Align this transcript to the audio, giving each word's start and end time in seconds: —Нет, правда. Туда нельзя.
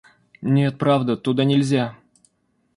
—Нет, 0.55 0.79
правда. 0.79 1.15
Туда 1.15 1.43
нельзя. 1.43 1.95